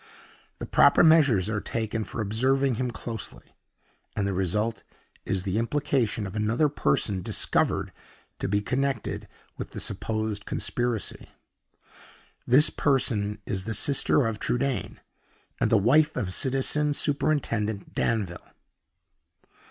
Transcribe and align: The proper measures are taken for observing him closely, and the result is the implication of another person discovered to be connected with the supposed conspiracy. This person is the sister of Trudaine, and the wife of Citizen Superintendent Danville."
The 0.57 0.65
proper 0.65 1.03
measures 1.03 1.47
are 1.47 1.61
taken 1.61 2.03
for 2.03 2.21
observing 2.21 2.73
him 2.81 2.89
closely, 2.89 3.55
and 4.15 4.25
the 4.25 4.33
result 4.33 4.81
is 5.27 5.43
the 5.43 5.59
implication 5.59 6.25
of 6.25 6.35
another 6.35 6.69
person 6.69 7.21
discovered 7.21 7.93
to 8.39 8.47
be 8.47 8.61
connected 8.61 9.27
with 9.59 9.73
the 9.73 9.79
supposed 9.79 10.47
conspiracy. 10.47 11.27
This 12.47 12.71
person 12.71 13.43
is 13.45 13.65
the 13.65 13.75
sister 13.75 14.25
of 14.25 14.39
Trudaine, 14.39 14.99
and 15.59 15.69
the 15.69 15.77
wife 15.77 16.15
of 16.15 16.33
Citizen 16.33 16.93
Superintendent 16.93 17.93
Danville." 17.93 18.53